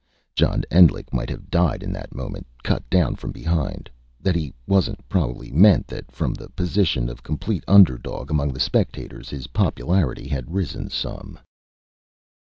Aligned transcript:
John 0.33 0.63
Endlich 0.71 1.13
might 1.13 1.29
have 1.29 1.51
died 1.51 1.83
in 1.83 1.93
that 1.93 2.15
moment, 2.15 2.47
cut 2.63 2.81
down 2.89 3.13
from 3.17 3.31
behind. 3.31 3.87
That 4.19 4.33
he 4.35 4.51
wasn't 4.65 5.07
probably 5.07 5.51
meant 5.51 5.85
that, 5.89 6.11
from 6.11 6.33
the 6.33 6.49
position 6.49 7.07
of 7.07 7.21
complete 7.21 7.63
underdog 7.67 8.31
among 8.31 8.51
the 8.51 8.59
spectators, 8.59 9.29
his 9.29 9.45
popularity 9.45 10.27
had 10.27 10.51
risen 10.51 10.89
some. 10.89 11.37